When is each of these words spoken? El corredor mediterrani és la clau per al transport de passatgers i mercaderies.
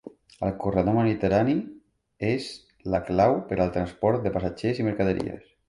El 0.45 0.53
corredor 0.61 0.95
mediterrani 0.99 1.53
és 2.31 2.49
la 2.95 3.03
clau 3.11 3.37
per 3.53 3.61
al 3.61 3.73
transport 3.79 4.27
de 4.27 4.35
passatgers 4.39 4.85
i 4.85 4.91
mercaderies. 4.93 5.51